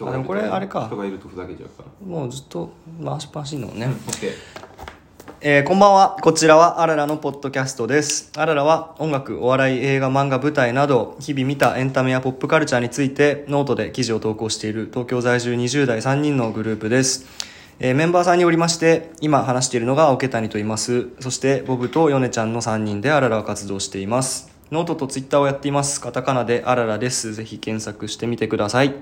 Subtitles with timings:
[0.00, 2.72] 人がいるこれあれか人がいるとふざけちゃうからもうずっと
[3.04, 4.32] 回しっぱなしのね、オッケー
[5.42, 6.18] えーこんばんは。
[6.20, 8.30] こちらはアララのポッドキャストです。
[8.36, 17.26] アララは音楽、お笑い、映画、漫画、舞台など、日々見たエンタメやポップカルチャーについて、ノートで記事を投稿している東京在住20代3人のグループです。
[17.78, 21.08] えーメンバーさんによりまして、今話しているのがオケタニと言います。
[21.20, 24.50] そして、ボブとヨネちゃんの3人でアララを活動しています。
[24.70, 26.00] ノートとツイッターをやっています。
[26.00, 27.32] カタカナでアララです。
[27.34, 28.94] ぜひ検索してみてください。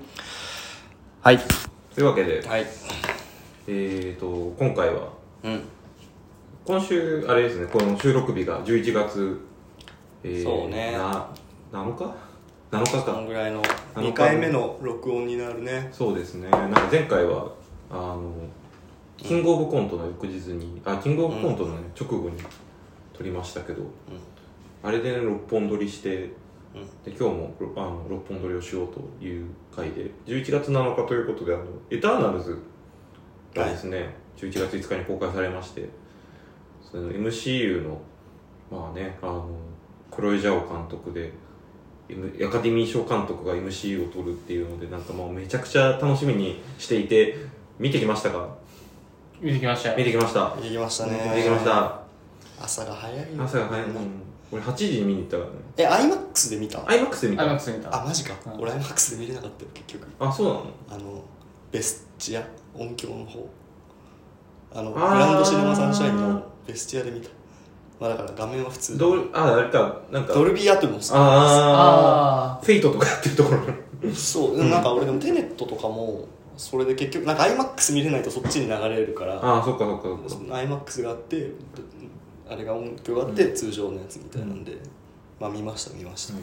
[1.21, 1.39] はい。
[1.95, 2.65] というわけで、はい。
[3.67, 5.09] えー、と今回は
[5.43, 5.63] うん。
[6.65, 9.41] 今週あれですねこの収録日が11月、
[10.23, 11.29] えーそうねな
[11.73, 12.15] 7日
[12.71, 13.61] ?7 日こかのぐらいの
[13.97, 15.89] あの2回目の録音になるね。
[15.91, 17.51] そうですねなんか前回は
[17.91, 18.33] あの
[19.17, 22.37] キングオブコントの翌日にあキングオブコントの、ね直後に
[23.13, 23.83] 撮りましたけど、
[24.85, 26.31] あれで、ね、6本撮りして
[27.05, 30.11] で今日もろあの6本撮りをしようという回で。
[30.27, 32.59] 11月7日ということであのエターナルズ
[33.55, 35.89] がですね、11月5日に公開されまして
[36.83, 38.01] その MCU の
[38.71, 39.49] まあねあの
[40.11, 41.33] クロエ・ジャオ監督で
[42.45, 47.37] アカデミー賞監督が MCU を撮るっていうのでなんかもうめちゃくちゃ楽しみにしていて
[47.79, 48.49] 見てきましたか？
[49.41, 49.91] 見てきました。
[49.91, 50.41] よ見てきました。
[50.57, 51.33] 行きました見ね。
[51.35, 52.01] てきました。
[52.61, 53.19] 朝が早い。
[53.37, 53.95] よ朝が早い、うん、
[54.51, 55.57] 俺8時に見に行ったからね。
[55.77, 56.79] え、IMAX で見た？
[56.87, 58.03] IMAX で見た IMAX 見た。
[58.03, 58.35] あ、マジか。
[58.47, 60.07] うん俺 IMAX で見れなかったよ、結局。
[60.21, 60.65] あそうなの？
[60.91, 61.23] あの、
[61.71, 63.49] ベスチア、音響の方。
[64.75, 65.17] あの、あー。
[65.17, 67.29] グランドシネマサンシャインのベスチアで見た。
[68.01, 68.97] まあだから画面は普通。
[68.97, 70.33] どうああれかなんか。
[70.33, 71.13] ドルビーアトモス。
[71.15, 74.13] あああフェイトとかやってるところ。
[74.15, 80.55] そう、なんか俺でもテネットとかも、それで結局、なんか IMAX 見れないとそっちに流れるから、ああそっかそっかそっか。
[80.55, 81.51] IMAX があって、
[82.49, 84.77] あれが音響があって、通常のやつみたいなんで、
[85.39, 86.35] まあ見ました、見ました。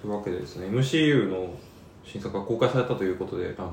[0.00, 1.54] というわけでですね MCU の
[2.04, 3.72] 新作が公開されたということであの、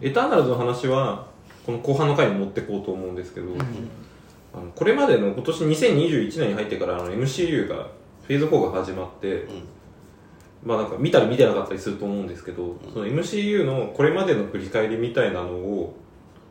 [0.00, 1.26] エターナルズの話は
[1.64, 3.48] この後半の回に持ってこうと思うんですけど、
[4.52, 7.86] あのこれまでの今年2021年に入ってからあの MCU が
[8.26, 9.46] フェーズ4が始まって、
[10.64, 15.96] まあなんか見たり見てなかったりすると思うんですけど、その MCU のこれまでの振り返りみたいなのを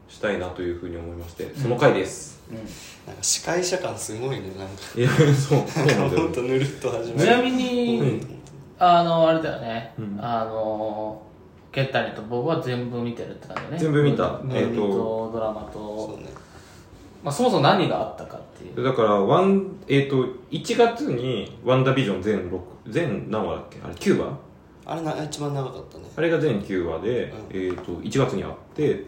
[0.08, 4.74] したいなというふうに思いましてその回です、なんか司会者感すごいね、なんか。
[4.96, 8.34] いやそうそうなんだよほんとぬるっと始めちなみに、うん
[8.80, 10.18] あのあれだよね、うん。
[10.22, 11.20] あの
[11.72, 13.78] ケッタリと僕は全部見てるって感じだね。
[13.80, 14.40] 全部見た。
[14.44, 16.30] ムービーえーとドラマそと、うね。
[17.24, 18.86] まあ、そもそも何があったかっていう。
[18.86, 23.80] だからワン、えっと1月に「ワンダービジョン全6全何話だっけ？
[23.84, 24.38] あれ9話
[24.86, 26.04] あれな一番長かったね。
[26.16, 29.02] あれが全9話で、うえっと1月にあってはいはい。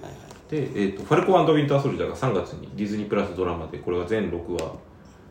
[0.49, 4.73] で、えっとファルコンウィンターソルジャーが3月にディズニープラスドラマでこれが全6話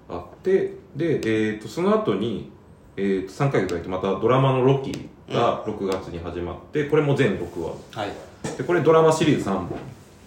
[0.08, 1.20] あってで、
[1.50, 2.50] えっとその後に、
[2.96, 8.10] えっと3ヶ月空いてまたドラマの「ロキ」が6月に始まってこれも全6話はい。
[8.56, 9.78] でこれドラマシリーズ3本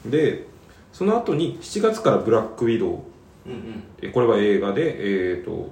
[0.06, 0.46] で
[0.92, 2.90] その後に7月から「ブラックウィドウ」
[3.48, 3.84] うんうん。
[4.02, 5.70] えこれは映画で、えー、と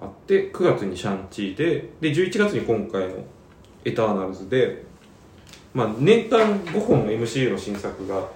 [0.00, 3.24] あって9月にシャンチーでで11月に今回の
[3.84, 4.84] 「エターナルズで」
[5.72, 8.26] まあ、年間5本の MCU の新作が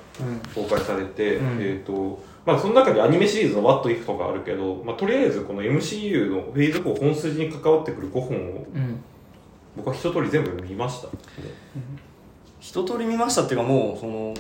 [0.55, 1.47] 公開されて、うん。
[1.61, 9.03] えーとまあ、その中でアニメシリーズの「What If」とかあるけど、まあ、とりあえずこの MCU のフェーズ4本筋に関わってくる5本をうん。
[9.77, 11.09] 僕は一通り全部見ました。
[12.61, 14.35] 一通り見ましたっていうかもうその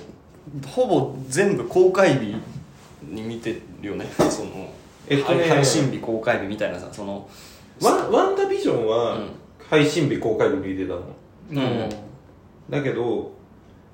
[0.68, 2.36] ほぼ全部公開日
[3.02, 4.06] に見てるよね。
[4.30, 4.72] その、
[5.08, 7.28] えっとね配信日公開日みたいなさその
[7.82, 9.30] ワンワンダービジョンはうん。
[9.70, 11.00] 配信日公開日見てたの。
[11.50, 12.03] うん
[12.70, 13.32] だけど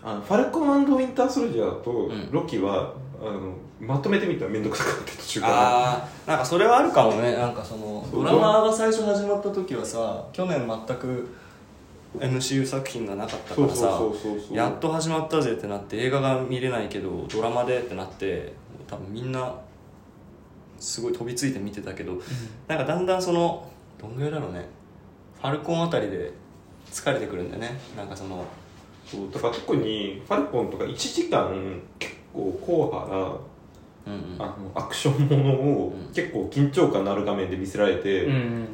[0.02, 2.30] あのファルコンウィンターソルジャーとうん。
[2.30, 5.54] ロキは、あのまとめてみたら面倒くさくなって途中から。
[5.54, 7.36] ああなんかそれはあるかもね。
[7.36, 11.28] なんかそのドラマが最初始まった時はさ去年全く
[12.18, 14.56] MCU 作品がなかったからさそうそうそうそうそう。
[14.56, 18.52] やっと始まったぜってなって映画が見れないけどドラマでってなって
[18.86, 19.54] 多分みんな
[20.78, 22.14] すごい飛びついて見てたけど、
[22.66, 23.70] なんかだんだんその
[24.00, 24.66] どんぐらいだろうね。
[25.40, 26.32] ファルコンあたりで
[26.90, 27.78] 疲れてくるんだよね。
[27.96, 28.44] なんかその
[29.10, 31.50] そうだから特にファルコンとか1時間
[31.98, 32.72] 結構硬
[33.06, 33.36] 派な
[34.06, 34.36] うんうん。
[34.38, 36.14] あのアクションものをうん。
[36.14, 38.66] 結構緊張感のある画面で見せられて、うん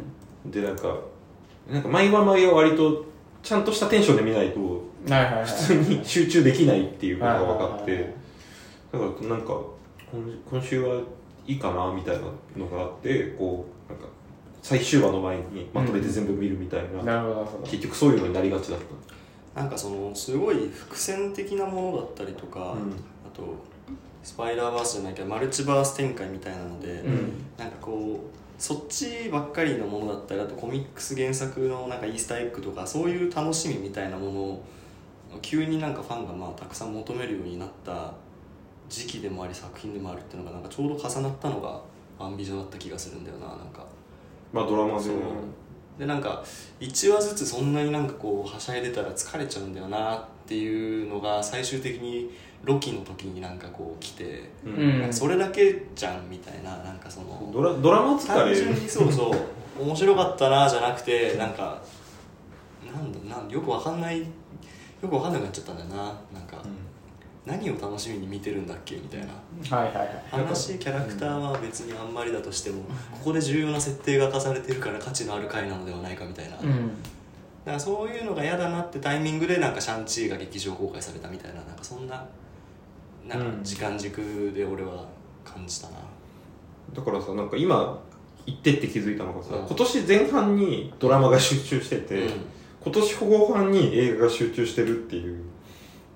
[0.47, 0.97] でなんか
[1.69, 3.05] なんか毎話毎話割と
[3.43, 8.15] ちゃんとしたテンションで見ないと普通に集中できないっていうことが分かって
[8.93, 9.61] だからなんか
[10.13, 11.01] 今今週は
[11.47, 12.23] いいかなみたいな
[12.57, 14.09] のがあってこうなんか
[14.63, 17.65] 最終話の前にまとめて全部見るみたいな、なるほどなるほど。
[17.65, 19.06] 結局そういうのになりがちだった
[19.57, 22.93] なんかそのすごい伏線的なものだったりとか、うん。
[23.27, 23.43] あと
[24.23, 27.33] スパイダーバースじゃないけどマルチバース展開みたいなので、うん。
[27.57, 34.61] なんかこうそっちばっかりのものだったりあとコミックス原作のなんかイースターエッグとかそういう楽しみみたいなもの
[35.41, 38.13] 急になんかファンがまあたくさん求めるようになった
[38.89, 41.81] 時期でもあり作品でもあるっていうのがなんかちょうど重なったのが
[42.19, 43.85] 「ワンビジョン」だった気がするんだよななんか。
[44.53, 45.11] まあドラマで
[45.99, 46.45] でなんか
[46.81, 52.31] 1話ずつそんなになんかこうはしゃいでたら疲れちゃうんだよなっていうのが最終的に
[52.65, 58.45] ロキの時になんかこう来て、ううんそれだけじゃんみたいななんかそのドラドラマ疲れ？
[58.45, 59.31] 単純にそうそ
[59.79, 61.81] う面白かったなじゃなくてなんか
[62.85, 64.27] なんだなんよくわかんないよ
[65.09, 65.97] くわかんなくなっちゃったんだよな
[66.33, 66.63] なんか、
[67.47, 69.27] 何を楽しみに見てるんだっけみたいな。
[69.77, 70.09] はいはいはい。
[70.31, 72.83] 話キャラクターは別にあんまりだとしても
[73.13, 76.91] ここで重要な設定が明かされてるから価値のある回なのではないかみたいな、だかうん
[77.65, 82.27] らそういうのが嫌だなってタイミングでなんかシャンチーが劇場公開されたみたいななんかそんな
[83.27, 85.07] なんか時間軸で俺は
[85.45, 85.95] 感じたな、
[86.95, 87.99] だからさなんか今
[88.45, 89.67] 言ってって気づいたのがさ、うん。
[89.67, 92.33] 今年前半にドラマが集中してて、うん。
[92.85, 95.43] 今年後半に映画が集中してるっていう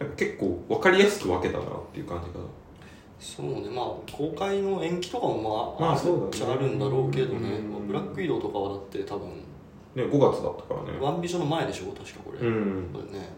[0.01, 2.41] なんか結構分かりやすく分けたなっていう感じが
[3.21, 3.69] そうね。
[3.71, 6.27] まあ公開の延期とかもまあ、まあそうだね。
[6.29, 9.29] っちゃあるんだろうけどね、うんブラック移動とかはだって多分
[9.95, 10.99] ね5月だったからね。
[10.99, 12.93] ワンビジョンの前でしょ確かこれ、うん。
[13.13, 13.29] ね。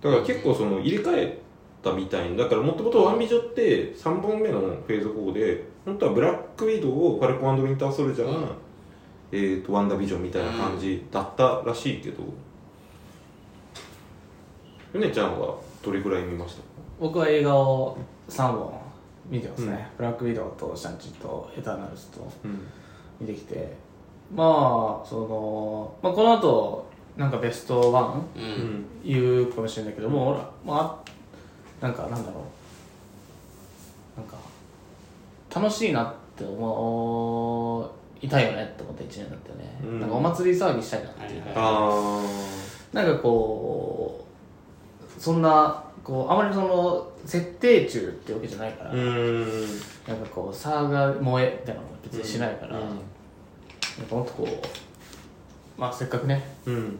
[0.00, 1.42] だから結構その入れ替え
[1.82, 8.48] たみたいにだからもともとワンビジョって3本目のフェーズ4で本当はブラックウィドウファルコンウィンターソルジャー、うん。
[9.32, 12.22] えー、とワンダービジョンみたいな感じだったらしいけど、
[14.92, 16.62] ヨネちゃんはどれぐらい見ました？
[17.00, 17.96] 僕は映画を
[18.28, 18.72] 3本
[19.30, 22.60] 見てますね、ブラックウィドウとシャンチーとエターナルズとうん。
[23.20, 23.74] 見てきて。
[24.34, 26.86] まあその、まあ、この後
[27.16, 28.42] なんかベストワンうん。
[28.42, 32.40] うん言うかもしれないけども、俺まあなんかなんだろ
[34.16, 34.20] う。
[34.20, 34.36] なんか
[35.54, 37.90] 楽しいなって思
[38.20, 40.00] いたいよねって思った1年だったよね、うん。
[40.00, 42.22] なんかお祭り騒ぎしたいなっていう、はいはいあ
[42.92, 44.31] なんかこう
[45.22, 49.40] そんなこうあまりその設定中ってわけじゃないから、あうん。
[50.08, 52.86] なんかこう差が燃えみたいなのも別にしないから、うん。
[52.86, 52.96] なん
[54.08, 54.48] かもっとこ
[55.78, 56.98] うまあせっかくねうん。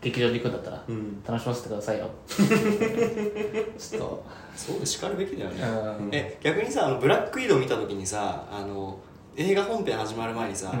[0.00, 1.20] 劇場に行くんだったらうん。
[1.26, 2.08] 楽しませてくださいよ。
[2.30, 4.24] ちょっと。
[4.54, 5.60] そうでしかるべきだよね、
[5.98, 6.08] うん。
[6.12, 8.96] え逆にさあのブラック移動見た時にさあの
[9.36, 10.72] 映画本編始まる前にさ、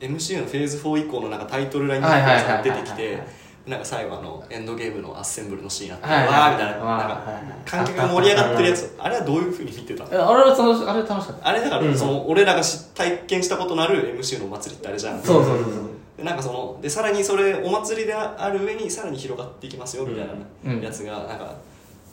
[0.00, 2.08] MCU のフェーズ4以降のなんかタイトルラインが
[2.40, 6.28] さ出てきてなんか最後あのエンドゲームのアッセンブルのシーンあって、はいはい。
[6.28, 6.72] わーみたいな。
[6.72, 7.44] なんかはいはい。
[7.64, 8.94] 観客が盛り上がってるやつ。
[8.98, 10.10] あれはどういうふうに見てたの？
[10.12, 11.48] えあれは楽しあれ楽しかった。
[11.48, 11.96] あれだから、うん。
[11.96, 15.22] その俺らが知体験したことのある MCU のお祭りってあれじゃん。
[15.22, 15.72] そうそうそうそう。
[16.18, 20.28] でなんかそのでさらにそれお祭りである上にさらに広がっていきますよみたい
[20.64, 20.80] うん。
[20.80, 21.54] なやつがなんか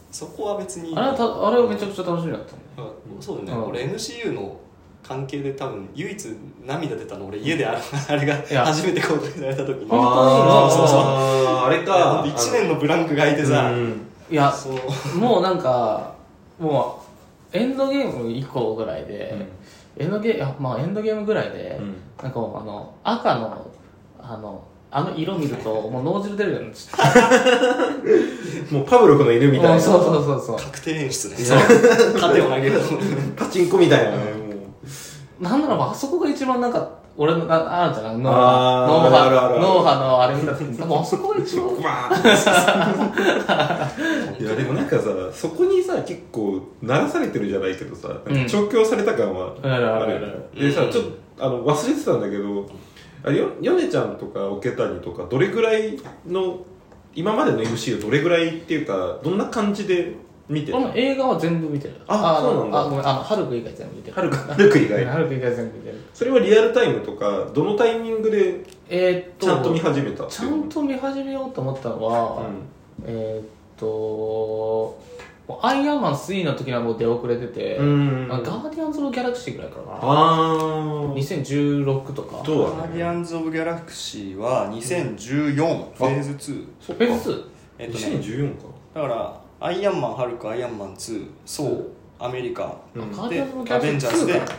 [0.10, 3.70] そこは別にあれはたあれはめちゃくちゃ楽しみだったねなんかそうだよね、うん。
[3.72, 4.58] 俺 MCU の
[5.04, 6.26] 関係で多分唯一
[6.66, 7.82] 涙出たの俺家である。
[8.10, 9.90] あれが初めて公開された時に。
[9.90, 10.98] 本当にあそうそう。
[11.00, 12.24] ああれか。
[12.26, 14.08] 1年のブランクが空いてさ、うん。
[14.30, 14.54] いや
[15.16, 16.16] もうなんか
[16.60, 17.04] も
[17.54, 19.46] うエンドゲーム以降ぐらいで、
[19.98, 21.96] エンドゲーいやまあエンドゲームぐらいで、うん。
[22.22, 23.72] なんかもうあの赤の
[24.20, 26.98] あのあの色見るともう脳汁出るようになっちゃ
[28.76, 29.80] もうパブロフの犬みたいな。
[29.80, 30.58] そうそうそうそう。
[30.58, 31.36] 確定演出ね。
[32.20, 32.80] 盾を投げる
[33.36, 34.18] パチンコみたいな
[35.42, 41.68] なんならばあそこが一番なんか俺のなあるじゃない脳波脳波脳波のあれ見た時に多分あそこが一番。
[41.82, 44.40] バー。
[44.40, 48.10] ン いやでもなんかさそこにさ結構鳴らされてるじゃないけどさ
[48.48, 50.20] 調教された感はあるあるあるよ
[50.56, 51.04] でさうんちょっ
[51.38, 52.66] とあの忘れてたんだけど
[53.24, 56.58] あれよヨネちゃんとかオケタニとかどれぐらいの
[57.14, 60.16] 今までの MC をどれぐらいっていうかどんな感じで
[60.52, 61.96] 見てる俺も映画は全部見てる。
[62.08, 62.80] あのそうなんだ。
[62.82, 64.16] あごめんあのハルク以外全部見てる。
[64.18, 65.06] はるかはるか以外。
[65.06, 66.02] ハルク以外全部見てる。
[66.14, 72.44] それはリアルタイムとかどのタイミングでえーっとちゃんと見始めたちゃんと見始めようと思ったのは、
[73.06, 75.00] えーっと
[75.62, 79.84] アイアンマン3の時にはもう出遅れてて、うんガーディアンズ・オブ・ギャラクシーぐらいかな。
[80.02, 81.14] あー。
[81.14, 87.06] 2016とかそうだねガーディアンズ・オブ・ギャラクシーは2014フェーズ2そっか。
[87.06, 87.44] フェーズ2
[87.80, 88.64] えっとね2014か。
[88.96, 91.88] だからアイアンマンハルクアイアンマン2ソー
[92.18, 92.76] アメリカ。
[92.96, 93.12] うん。
[93.12, 94.54] ガーディアベンジャーズで2 1か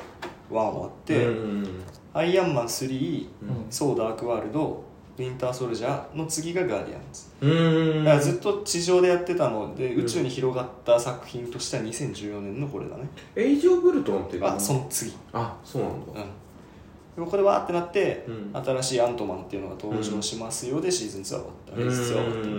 [0.49, 1.83] 終わって、うん
[2.15, 3.67] アイアンマン3、うん。
[3.69, 4.85] ソーダークワールド
[5.19, 7.25] ウィンターソルジャーの次がガーディアンズ。
[7.41, 15.13] うんだからずっと地上でやってたので宇宙に広がった作品としては2014年のこれだね、エイジ・オブ・ウルトンってあその次。
[15.33, 15.97] あそうなんだ。
[16.07, 16.15] うん。
[16.15, 18.63] でもこれわーってなって、うん。
[18.65, 21.75] 新しいアントマンっていうのが登場しますよで、シーズン2は終わった。
[21.75, 22.55] フェーズ2は終わったね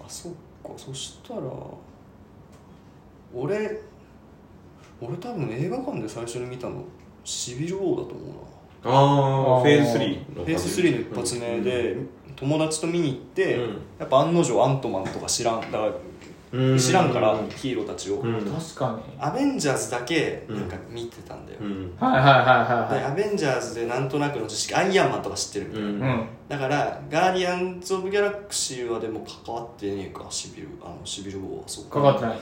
[0.00, 0.38] あそっか
[0.76, 1.40] そしたら
[3.34, 3.80] 俺
[5.00, 6.82] 俺多分映画館で最初に見たの
[7.24, 8.46] シビル・ウォーだと思う
[8.84, 9.62] あああー。
[9.62, 11.96] フェーズ3のフェーズ3の一発目で、
[12.36, 13.62] 友達と見に行って、うん。
[13.98, 15.60] やっぱ案の定アントマンとか知らん。
[15.60, 15.94] だからうん
[16.78, 18.34] 知らんからヒーローたちを、うん。
[18.34, 19.14] 確かに。
[19.20, 21.94] アベンジャーズだけなんか見てたんだよ、うん。
[21.98, 23.04] はいはいはいではい。
[23.04, 25.94] はアベンジャーズでなんとなくの知識アイアンマンとか知ってるみたいな、うん。
[25.94, 26.26] いうん。
[26.48, 31.62] だからガーディアンズ・オブ・ギャラクシーはでも関わってねえかシビルあのシビル・ウォーは。
[31.66, 32.00] そうか。
[32.00, 32.38] かってない。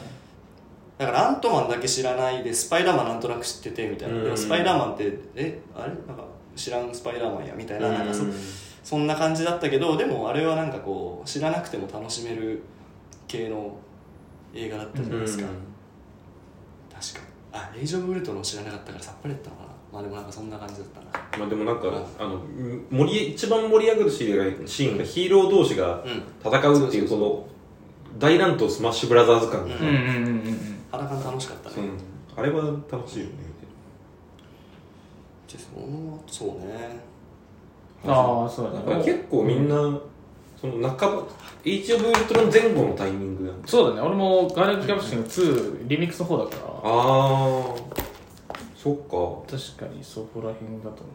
[0.96, 4.24] だからアントマンだけ知らないでスパイダーマンなんとなく知っててみたいな、うん。
[4.24, 5.86] でもスパイダーマンってえあれ？
[5.86, 8.22] なんか知らんスパイダーマンやみたいな,、なんかそ
[8.84, 12.62] そんな感じだったけどでもあれはなんかこう知らなくても楽しめる
[13.26, 13.76] 系の
[14.54, 15.44] 映画だったじゃないですか、
[16.90, 17.20] 確か。
[17.52, 19.68] あエイジ・オブ・ウルトロン知らなかったからさっぱりだったのかな。
[19.92, 21.06] まあでもなんかそんな感じだったな。
[21.38, 22.40] まあでもなんかあの
[22.90, 26.22] 盛り一番盛り上がるシーンがシーンがヒーロー同士がうん。
[26.44, 27.46] 戦うっていうその
[28.18, 29.68] 大乱闘スマッシュブラザーズ感。
[29.68, 29.82] が、うん。
[29.82, 30.78] うんうんうんうん。
[30.90, 31.80] 裸感楽しかったね、う。
[31.82, 31.98] ん
[32.36, 33.32] あれは楽しいよね。
[35.52, 36.98] でそのそうね。
[38.06, 39.98] ああそうだなんかね結構みんな、
[40.64, 41.26] その半ば
[41.62, 44.00] H オブウルトロン前後のタイミングそうだね。
[44.00, 46.62] 俺もガーデンズ・ギャラクシーの2リミックスの方だから。
[46.62, 47.74] ああ
[48.74, 49.58] そっか。
[49.58, 51.12] 確かにそこら辺だと思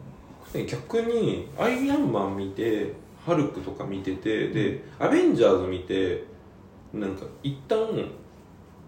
[0.54, 2.92] ね逆にアイアンマン見て
[3.26, 6.22] ハルクとか見ててでアベンジャーズ見て
[6.94, 7.88] なんか一旦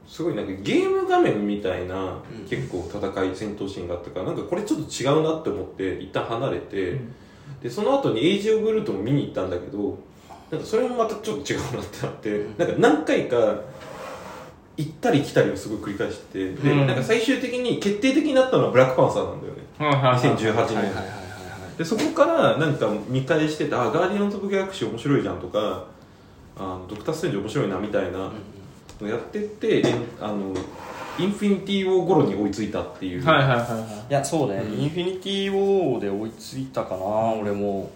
[0.07, 2.49] すごいなんかゲーム画面みたいな、うん。
[2.49, 7.15] 結構戦い戦闘シーンがあったからなんかこれちょっと違うなって思って一旦離れて、うん。
[7.61, 9.99] でその後にエイジ・オブ・ウルトも見に行ったんだけど
[10.53, 12.59] なんかそれもまたちょっと違うなってなって、うん。
[12.59, 13.37] なんか何回か
[14.77, 16.87] 行ったり来たりをすごい繰り返してて、でうん。
[16.87, 19.63] なんか最終的に決定的になったのはブラックパンサーなんだよね。
[19.81, 21.23] うはいはいはい2018年、はいはいはいはい
[21.79, 25.87] でそこからなんか見返しててあガーディアンズ・オブ・ギャラクシー面白いじゃんとか
[26.59, 28.31] あのドクター・ストレンジ面白いなみたいな
[29.01, 29.83] のやってって、え
[30.21, 30.55] あの
[31.19, 34.13] インフィニティ・ウォー頃に追いついたっていう、はいはいはいはいい。
[34.13, 34.81] やそうね、うん。
[34.81, 37.05] インフィニティ・ウォーで追いついたかな、
[37.41, 37.91] 俺も。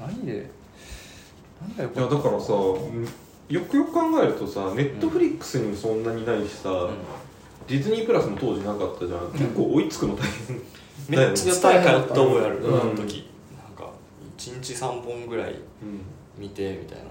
[0.00, 0.50] 何で
[1.76, 6.88] いやだからさよくよく考えるとさネットフリックスにもそんなにないしさ、
[7.66, 10.60] ディズニープラスも当時なかったじゃん、結構追いつくの大変。
[11.08, 12.80] めっちゃ伝えたと思うやる、うん。
[12.80, 13.90] あの時なんか
[14.38, 15.60] 1日3本ぐらいうん。
[16.38, 17.04] 見てみたいな。
[17.04, 17.10] だ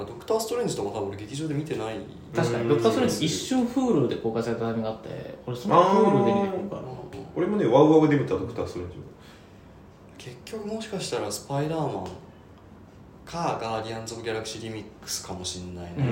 [0.00, 2.00] らドクター・ストレンジとか多分俺劇場で見てない。
[2.34, 2.68] 確かに。
[2.68, 6.76] ドクター・ストレンジ一瞬 Hulu で公開されたタイミングがあって俺その Hulu で見てくるか。
[6.76, 6.82] ら
[7.36, 8.96] 俺もねワウワウで見たドクター・ストレンジ
[10.18, 12.06] 結局もしかしたらスパイダーマン
[13.24, 16.04] かガーディアンズ・オブ・ギャラクシー・リミックスかもしんないね、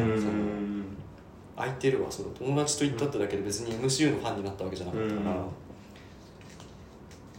[1.56, 2.10] 空いてるわ。
[2.10, 5.38] それ友達と行ったってだけで別に MCU のファンになったわけじゃなかったから、うん。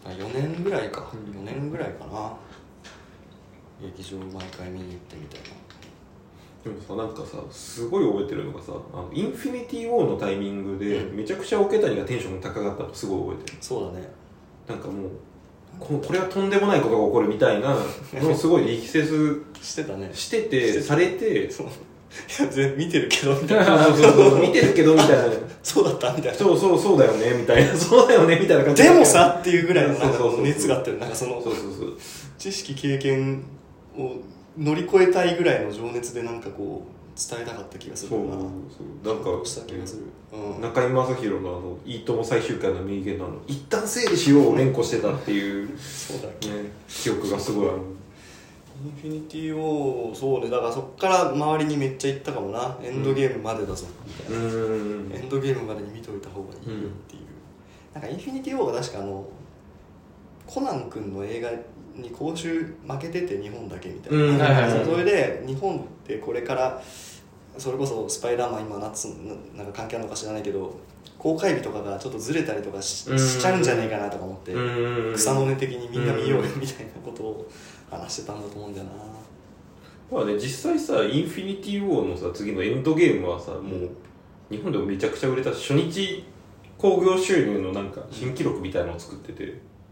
[0.06, 2.34] あ4年ぐらいか、うん4年ぐらいかな。
[3.82, 5.48] 劇場毎回見に行ってみたいな。
[6.62, 11.16] でもさなんかさすごい覚えてるのがさあのインフィニティ・ウォーのタイミングで、うん。
[11.16, 13.58] めちゃくちゃオケ谷がテンションが高かったのすごい覚えてる。
[13.62, 14.10] そうだね。
[14.68, 15.10] なんかもう
[15.80, 17.76] ここれはとんでもないことが起こるみたいな
[18.22, 20.12] のを すごい力説してたね。
[20.14, 21.68] しててされてそう。
[21.68, 21.70] い
[22.44, 23.86] や全然見てるけどみたいな。
[23.86, 25.26] そうそうそう 見てるけどみたいな。
[25.64, 26.38] そうだったみたいな。
[26.38, 27.76] そうそうそうだよねみたいな。
[27.76, 29.94] そうだよねみたいな感じでもさっていうぐらいの
[30.44, 31.98] 熱があってるなんかそのそうそうそう。
[32.38, 33.44] 知識経験
[33.98, 34.16] を
[34.58, 39.16] 乗り越えたいぐらいの情熱でなんかこう伝えたかった気がするそうなそう。
[39.16, 46.50] なんかした気がする、うん、中居正広のあの「いいとも最終回」の名言のあの「一旦整理しよう」を連呼してたっていう、ね、そうだっけ。
[46.88, 47.78] 記憶がすごいある。
[48.82, 50.50] インフィニティをそうね。
[50.50, 52.78] だからそっから周りにめっちゃ行ったかもな。
[52.82, 53.86] エンドゲームまでだぞ。
[54.08, 55.12] みたいな、うん。
[55.14, 57.24] エンドゲームまでに見といた方がいいよっていう、
[57.94, 59.28] なんかインフィニティ・ウォーが確かあの
[60.48, 61.52] コナン君の映画
[61.94, 64.38] に講習負けてて日本だけみたいな、うん。
[64.38, 64.86] はいはいはい。
[64.86, 66.82] それで日本ってこれから
[67.60, 70.76] それこそスパイダーマン今夏ななんか関係あるのか知らないけど
[71.20, 75.14] 公開日とかがちょっとずれたりとかし,、ちゃうんじゃないかなとか思って、うん。
[75.14, 76.62] 草の根的にみんな見ようようん。
[76.62, 77.52] みたいなことを
[77.92, 78.92] 話してたんだと思うんだよな。
[80.10, 83.90] まあね実際さインフィニティ・ウォーのさ次のエンドゲームはさもう
[84.50, 86.26] 日本でもめちゃくちゃ売れたし初日
[86.78, 89.44] 興行収入のなんか新記録みたいなのを作ってて。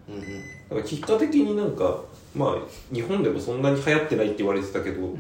[0.07, 0.21] うんうん。
[0.21, 0.29] だ
[0.69, 2.01] から結果的になんか
[2.33, 2.55] まあ
[2.93, 5.13] 日本でもそんなに流行ってないって言われてたけど、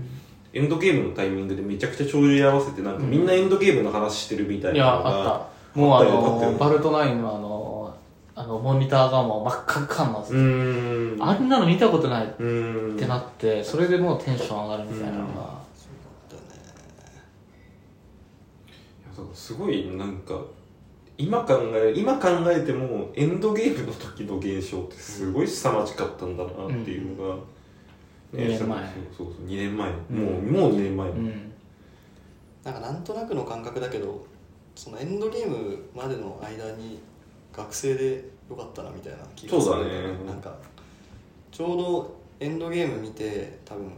[0.57, 7.95] エンドゲームのタイミングでめちゃくちゃ帳尻合わせてなんかみんなエンドゲームの話してるみたいいやなのが、あったもうあのバルトナインのあの
[8.35, 11.23] あのモニターがもう真っ赤っかになってうーん。
[11.23, 15.33] あんなの見たことないっうーんてなってそれでもうテンション上がるみたいなのが。
[15.33, 15.61] だね
[18.67, 20.39] いやだからすごいなんか
[21.17, 27.35] 今考え今考えてもエンドゲームの時の現象ってすごい凄まじかったんだなっていうのが、
[28.33, 28.59] うん二年前。
[28.59, 28.67] そう
[29.17, 30.17] そうそう2年前、うん。
[30.17, 31.51] もうもう2年前、うん。
[32.63, 34.25] なんかなんとなくの感覚だけど
[34.75, 36.99] そのエンドゲームまでの間に
[37.53, 39.61] 学生でよかったなみたいな気がする。
[39.61, 39.91] そうだね。
[40.25, 40.55] なんか
[41.51, 43.91] ちょうどエンドゲーム見て多分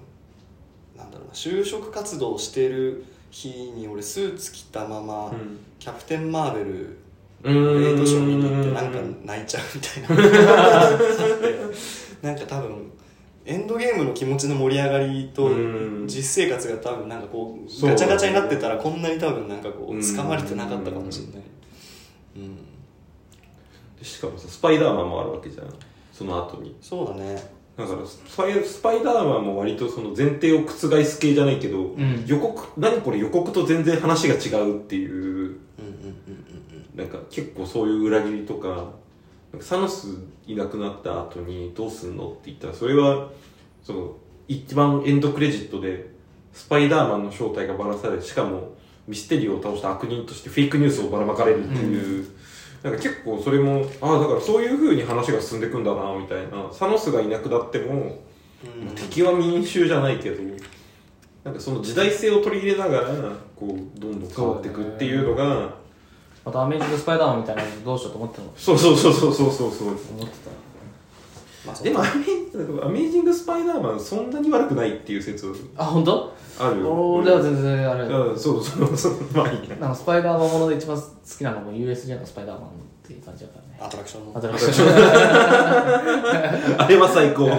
[0.95, 5.59] なんだろうな就職活動してる日に俺スーツ着たまま、うん。
[5.79, 6.98] キャプテン・マーベル
[7.43, 10.29] レイトショー見に行ってなんか泣いちゃうみたいな。
[12.21, 12.91] なんか多分
[13.50, 16.08] エンドゲームの気持ちの盛り上がりとうん。
[16.08, 20.00] 実生活が多分なんかこうガチャガチャになってたらこんなに多分なんかこううん。
[20.00, 21.41] 掴まれてなかったかもしれない。
[22.36, 22.56] うん。
[23.98, 25.74] でしかもさスパイダーマンもあるわけじゃん。
[26.13, 26.75] その後に。
[26.79, 27.60] そうだね。
[27.75, 30.70] だからスパイスパイダーマンも割とその前提を覆
[31.03, 32.25] す系じゃないけど、ん。
[32.27, 35.12] 予告何これ予告と全然話が違うっていう。
[35.12, 35.56] うんうんうん
[36.94, 36.98] うん。
[36.98, 38.91] なんか結構そういう裏切りとか
[39.60, 40.08] サノス
[40.46, 43.29] いなくなった後にどうすんのって言ったらそれは
[43.84, 44.15] その
[44.48, 46.10] 一番エンドクレジットで
[46.53, 48.75] スパイダーマンの正体がばらされしかも
[49.08, 52.27] ミステリオを倒した悪人としてフェイクニュースをばらまかれるっていう、
[52.84, 56.72] なんか結構それもああだからそういう風に話が進んでいくんだなみたいな。
[56.72, 58.22] サノスがいなくなっても、
[58.63, 58.96] うん。
[58.96, 60.44] 敵は民衆じゃないけど
[61.44, 63.08] なんかその時代性を取り入れながら
[63.56, 65.74] こうどんどん変わっていくっていうのが
[66.50, 68.51] またアメージングスパイダーマンみたいなのどうしようと思ってたの？
[68.58, 69.88] そうそうそうそうそうそうそう。
[69.88, 70.34] 思って
[71.65, 76.34] まあそうでもアメーアメージング・スパイダーマンそんなに悪くないっていう説たあ本当？
[76.60, 77.13] あるよ。
[77.15, 78.03] 俺は全然あれ。
[78.06, 79.13] うんそうそうそう。
[79.36, 79.75] まあいいや。
[79.77, 81.03] なんかスパイダーマンもので一番好
[81.38, 82.72] きなのも USJ のスパイダーマンっ
[83.06, 83.77] ていう感じだからね。
[83.79, 84.38] アトラクションの。
[84.38, 84.88] アトラクション。
[86.82, 87.46] あれは最高。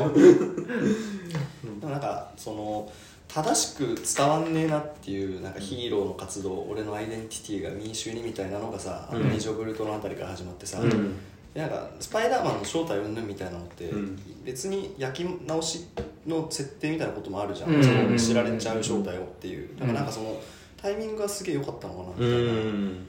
[1.80, 2.90] でもなんかその
[3.34, 11.16] 正しく伝わんねえなっていうなんかヒーローの活動、俺のアイデンティティが民衆にみたいなのがさ、あのうん二条ブルトのあたりから始まってさ、うん。
[11.54, 14.18] でなんかスパイダーマンの正体云々みたいなのって、うん。
[14.44, 15.86] 別に焼き直し
[16.26, 17.84] の設定みたいなこともあるじゃん、うん。
[17.84, 19.76] その知られちゃう正体をっていう。
[19.78, 20.40] だからなんかその
[20.76, 23.04] タイミングがすげえ良かったのかなみうたいな、ん。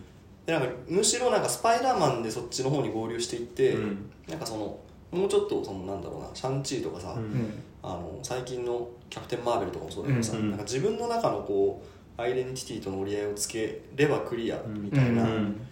[0.45, 4.11] でなんかむしろなんかスパイダーマンでそっちの方に合流していって、うん。
[4.27, 4.77] なんかその
[5.11, 11.81] もうちょっとそのなんだろうなシャンチーとかさ、うんうんあの最近のキャプテン・マーベルとかもそうだけどさ、うんなんか自分の中のこ
[12.17, 15.67] うアイデンティティとの折り合いをつければクリアみたいな、うん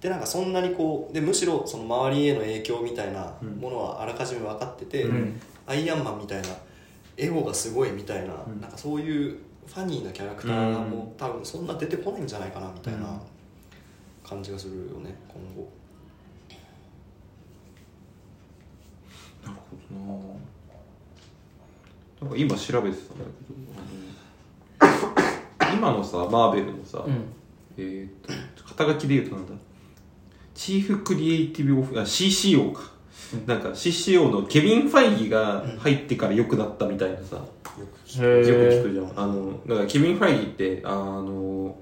[0.00, 5.40] でなんかそんなにこうでむしろその周りへの影響みたいなものはあらかじめ分かってて、うん。
[5.66, 6.48] アイアンマンみたいな
[7.16, 8.60] エゴがすごいみたいな,、うん。
[8.60, 13.20] なんかそういうファニーなキャラクターがもう多分そんな出てこないんじゃないかなみたいな
[14.22, 15.68] 感じがするよね今後。
[19.44, 19.56] なる
[19.90, 20.36] ほどな
[22.20, 23.56] なんか今調べてたんだけど。
[24.80, 27.24] あの今のさマーベルのさ、うん。
[27.76, 29.52] えー、と肩書きで言うとなんだ。
[30.54, 32.80] チーフクリエイティブオフあ CCO か、
[33.46, 39.12] なんか CCO のケビン・ファイギーが入ってから良くなったみたいなさ、よく聞へよく聞ーくじゃん。
[39.14, 41.76] あのだからケビン・ファイギーってあの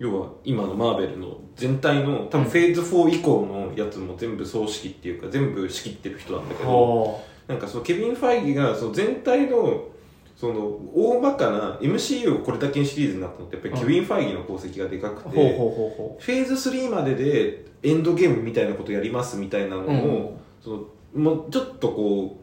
[0.00, 6.68] 要は今のマーベルの全体の多分フェーズ4以降のやつも全部総指揮っていうか全部仕切ってる人なんだけど。
[6.68, 9.88] ほなんかそのケビン・ファイギーがその全体の
[10.36, 10.60] その
[10.94, 20.84] 大まかな MCU をこれだけにシリーズになったのってやっぱりケビン・ファイギーの功績がでかくて、フェーズ3まででエンドゲームみたいなことやりますみたいなのを、その
[21.14, 22.40] もうちょっとこ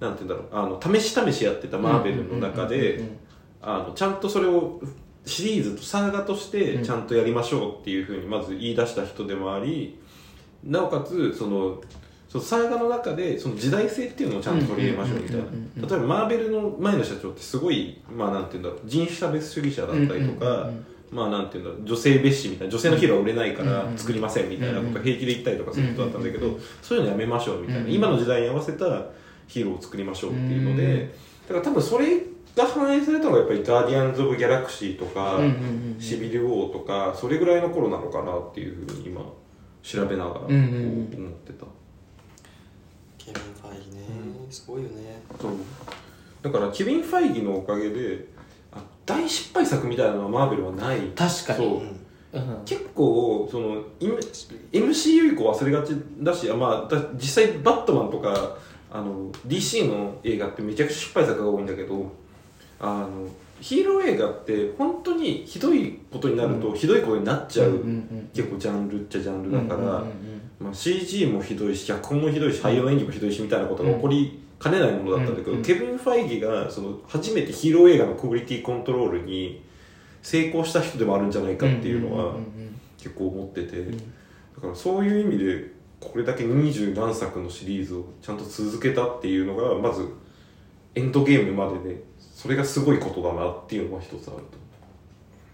[0.00, 3.02] うなんて言うんだろうあの試し試しやってたうマーベルの中で
[3.94, 4.80] ちゃんとそれを
[5.24, 9.98] シリーズとサーガとしてちゃんとやりましょうっていうふうにまず言い出した人でもあり
[10.64, 11.80] なおかつその
[12.28, 15.44] そのサーガの中でその時代性っていうのをちゃんと取り入れましょうみたいな。
[15.88, 20.70] 例えばマーベルの前の社長ってすごいまあなんて言うんだろう人種差別主義者だったりとか、
[21.10, 27.80] まあなんていうんだろう女性蔑視みたいな女性のヒーローは売れないからうん作りませんみたいなことを平気で言ったりとかする人だったんだけどそういうのやめましょうみたいな。
[27.82, 29.06] うん今の時代に合わせた
[29.46, 31.14] ヒーローを作りましょうっていうのうんで
[31.48, 32.18] だから多分それ
[32.54, 35.40] が反映されたのがやっぱりガーディアンズ・オブ・ギャラクシーとか
[35.98, 39.22] シビル・ウォーとかそれぐらいの頃なのかなっていうふうに今
[39.82, 41.06] 調べながら思っ
[41.46, 41.64] てた
[43.32, 44.02] ケビン・ファイギね、
[44.50, 45.22] すごいよね。
[45.40, 45.52] そう。
[46.42, 48.26] だからケビン・ファイギのおかげで
[48.72, 51.00] あ大失敗作みたいなのはマーベルはない。
[51.14, 51.58] 確かに。
[51.58, 51.66] そう。
[51.68, 51.80] うん。
[52.32, 58.56] うん結構その MCU 以降忘れがちだしあまあだ実際バットマンとか
[58.90, 62.12] あの DC の映画ってめちゃくちゃ失敗作が多いんだけど
[62.80, 63.26] あの
[63.60, 68.30] ヒーロー映画って本当にひどいことになるとひどいことになっちゃう、うんうんうん。
[68.34, 70.27] 結構ジャンルっちゃジャンルだから、うんうんうん
[70.60, 79.62] まあ、CG もひどいし脚本もひどいし俳優の演技もひどいしみたいなことが起こりかねないものだったんだけど、うんケビン・ファイギがその初めてヒーロー映画のクオリティコントロールに
[80.22, 82.34] 成功した人でもあるんじゃないかっていうのは、
[82.98, 83.84] 結構思ってて、
[84.56, 90.08] だからそういう意味でこれだけ二十何作のシリーズをちゃんと続けたっていうのがまず
[90.94, 94.42] エンドゲームまででそれがすごいことだなっていうのが一つある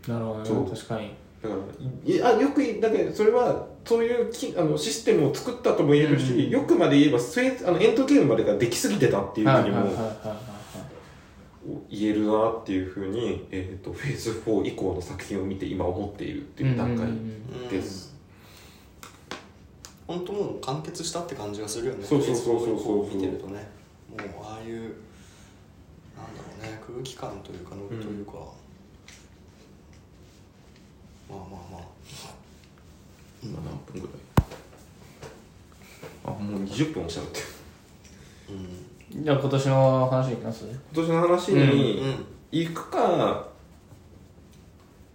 [0.05, 0.71] となるほどね。
[0.71, 1.15] 確かに。
[1.43, 9.85] だからいあよくいだけどそれはそういうきあのシステムを作ったとも言えるし、うんよくまで言えばあのエンドゲームまでができすぎてたっていうふうにも
[11.91, 18.15] 言えるなっていうふうに、えー、とフェーズ4以降の作品を見て今思っているっていう段階うんです、
[20.07, 22.05] 本当もう完結したって感じがするよね。
[22.05, 23.07] そうそうそうそうそう。
[23.07, 23.69] こ見てるとね
[24.11, 24.95] もうああいうなんだ
[26.41, 28.33] ろうね空気感というかノリというか、
[31.29, 32.34] まあまあまあ
[33.45, 34.17] 今何分ぐらい？
[36.27, 37.45] あもう20分おっしゃってる。
[39.15, 39.25] うん。
[39.25, 40.65] じゃあ今年の話いきます？
[40.65, 41.71] 今年の話うん。
[41.71, 42.17] に
[42.51, 43.47] 行くか、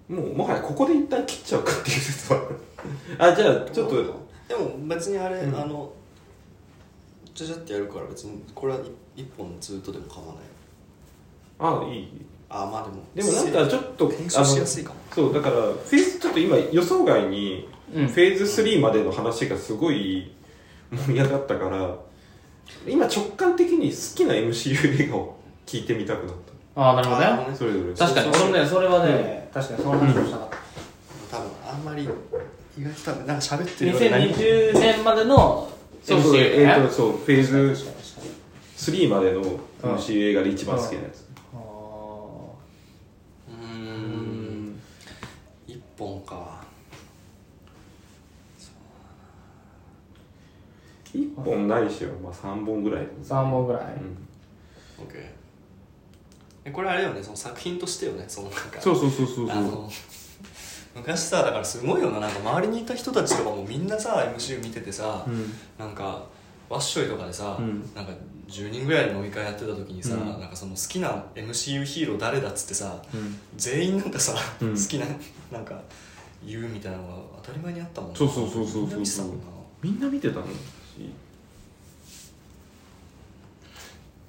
[0.07, 2.41] もうもはやここで一旦切っちゃうかっていう説は
[3.17, 3.95] あ じゃあちょっと。
[4.47, 5.55] でも別にあれ、うん。
[5.59, 5.91] あの
[7.33, 8.79] ちゃちゃってやるから別にこれは
[9.15, 10.43] 一一本ずっとでも構わない。
[11.59, 14.99] あいいあまあでもでもなんかちょっと編集しやすいかも。
[15.13, 18.07] そうだからフェーズちょっと今予想外にうん。
[18.07, 20.31] フェーズ3までの話がすごい
[20.91, 21.95] 盛り上がったから
[22.87, 26.35] 今直感的に好きな MCU 映画を聞いてみたくなっ
[26.75, 27.55] ああなるほどね。
[27.57, 27.93] それぞれ。
[27.93, 28.29] 確かに。
[28.29, 30.49] 俺もねそれはね、確かにその話をしたかっ
[31.29, 35.69] た、多分あんまり意外と多分なんか喋ってるようで何も2020年までの
[36.03, 36.71] そうそう MCU えね。
[36.73, 38.99] ーとそうフェーズ確かに確かに。
[38.99, 39.59] 3までの
[39.97, 41.57] MCU 映画で一番好きなやつあ
[43.49, 44.79] うーん
[45.67, 46.69] 一本か。
[51.13, 53.03] 1本ないしはまあ3本ぐらい。
[53.03, 53.85] ー3本ぐらい、う
[55.01, 55.03] ん。
[55.03, 55.25] オッケー
[56.65, 57.21] えこれあれよね。
[57.21, 58.25] その作品としてよね。
[58.27, 58.79] そのなんか。
[58.79, 59.51] そうそうそうそうそう。
[59.51, 59.89] あの
[60.95, 62.19] 昔さだからすごいよな。
[62.19, 65.53] なんか周りにいた人たちとかもみんなさ MCU 見ててさ、うん。
[65.77, 66.25] なんか
[66.69, 67.91] ワッショイとかでさ、うん。
[67.95, 68.11] なんか
[68.49, 70.39] 10人ぐらいで飲み会やってた時にさ、うん。
[70.39, 73.39] なんかその好きな MCU ヒーロー誰だっつってさうん。
[73.55, 74.69] 全員なんかさ、うん。
[74.69, 75.05] 好きな
[75.51, 75.79] なんか
[76.45, 78.17] 言うみたいなのが当たり前にあったもんな。
[78.17, 79.43] そうそうそうそうみんな見てたもんな。
[79.81, 80.49] みんな見てたのし。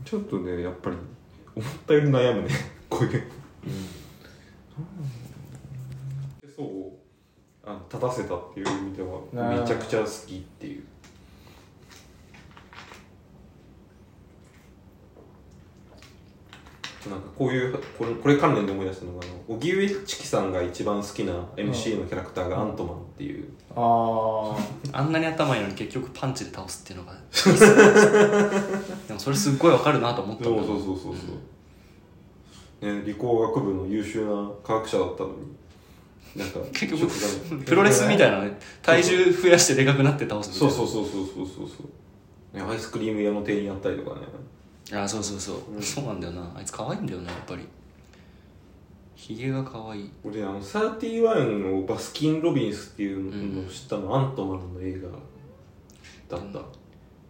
[0.04, 0.96] ちょっとねやっぱり
[1.54, 2.54] 思ったより悩むね
[2.88, 3.24] こういう
[6.56, 7.00] そう。
[7.62, 9.20] あの立たせたっていう意味では
[9.60, 10.84] めちゃくちゃ好きっていう
[17.08, 24.54] なんかこういうこれこれ関連で思い出したのがあの荻上チキさんが一番好きな MC のキャラクターがアントマンっていう、あ
[24.92, 27.12] あんなに頭いいのに結局パンチで倒すっていうのが
[29.08, 31.10] でもそれすっごいわかるなと思ったそうそうそうそうそ
[32.86, 35.36] う、ね、理工学部の優秀な科学者だったのに。
[36.36, 38.56] なんか 結局プロレスみたいなね。
[38.82, 40.76] 体重増やしてでかくなって倒すみたそいうな。
[40.76, 42.56] そうそうそうそうそうそう。
[42.56, 44.26] ねアイスクリーム屋の店員やったりとかね
[44.92, 45.82] あそうそうそう、うん。
[45.82, 46.52] そうなんだよな。
[46.56, 47.66] あいつ可愛いんだよなやっぱり。
[49.14, 50.10] ひげが可愛い。
[50.24, 55.08] 俺あの31のバスキン・ロビンスっていうのを知ったの、アントマンの映画
[56.36, 56.60] だった、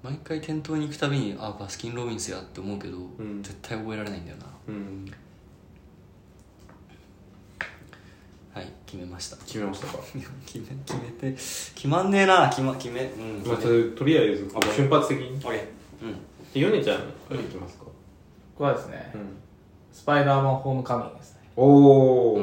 [0.02, 3.42] 毎回店頭に行くたびにあバスキン・ロビンスやって思うけど、ん。
[3.42, 4.46] 絶対覚えられないんだよな。
[4.68, 5.12] うん。
[8.54, 9.36] はい決めました。
[9.38, 9.98] 決めましたか、
[10.46, 15.36] 決め決めて決まんねえな決,、ま、決めうんまとりあえず瞬発的に。
[15.36, 16.06] オッケー。
[16.06, 16.12] うん。
[16.12, 16.20] で
[16.54, 17.84] ヨネちゃんいきますか、
[18.56, 19.20] これはですね、うん。
[19.92, 21.40] スパイダーマンホームカミングですね。
[21.56, 22.34] お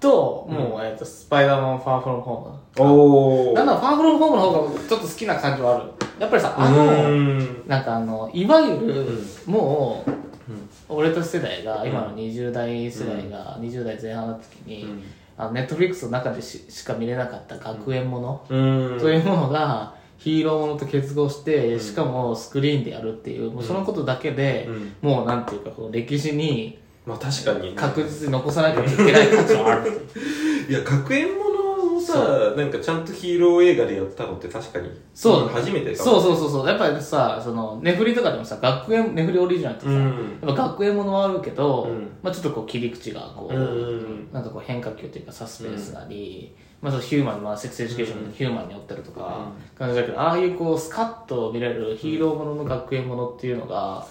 [0.00, 3.48] と、もう、えっとスパイダーマンファーフロムホーおー。
[3.50, 5.84] ムなんだファーフロムホームの方がちょっと好きな感じはある。
[6.20, 9.06] やっぱりさあうのなんかあのいわゆる、
[9.46, 9.52] うん。
[9.52, 10.68] もううん。
[10.88, 11.88] 俺たち世代が、うん。
[11.88, 15.02] 今の20代世代が、20代前半の時に、うん。
[15.36, 19.00] あのネットフリックスの中でししか見れなかった学園もの、うん。
[19.00, 24.92] そういうものがヒーローものと結合して、しかもスクリーンでやるっていう、もうそのことだけで、うん。
[25.00, 27.72] もうなんていうかこう歴史にまあ確かにね。
[27.74, 29.92] 確実に残さなきゃいけない価値はある。
[30.68, 34.90] いや学園ものをさなんかちゃんとヒーロー映画でやったのって確かに。
[35.14, 35.48] そう。
[35.48, 36.66] 初めてかそうそうそうそう。
[36.66, 40.38] やっぱりさそのネフリとかでもさ学園ネフリオリジナルってさ、うん。
[40.42, 42.10] やっぱ学園ものはあるけど、うん。
[42.22, 44.28] まあ、ちょっとこう切り口がこう、うんうん。
[44.30, 54.06] なんかこう変化球というかサスペンスなり、まあ、そのヒューマン、まあ、セックスエデュケーションのヒューマンに寄ってるとか感じだけど、ああいうこうスカッと見れるヒーローものの学園ものっていうのが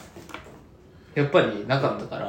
[1.15, 2.25] やっぱりなかったから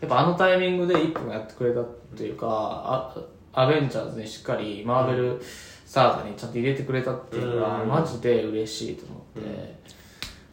[0.00, 3.16] やっぱあのタイミングで一本やってくれたっていうかあ
[3.52, 5.40] アベンジャーズにしっかりマーベル
[5.86, 7.88] サーガにちゃんと入れてくれたっていうのがうん。
[7.88, 9.78] マジで嬉しいと思って、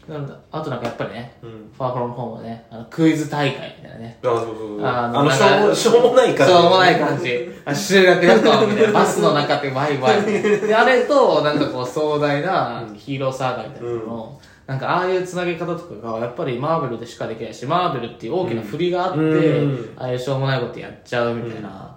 [0.08, 1.72] なんだあとなんかやっぱりね、うん。
[1.76, 4.18] ファーフロムホームはねあのクイズ大会みたいなね。
[4.22, 4.86] あそうそうそう。
[4.86, 6.54] あのしょうもしょうもない感じ。
[6.54, 7.50] しょうもない感じ。
[7.66, 8.92] あ修学旅行みたいな。
[9.00, 10.22] バスの中でワイワイ。
[10.24, 19.94] で、あれと、なんかこう壮大なヒーローサーガみたいなのの、なんかああいう繋げ方とかが、やっぱりマーベルでしかできないし、マーベルっていう大きな振りがあって、うん。
[19.98, 21.94] ああいうしょうもないことやっちゃうみたいな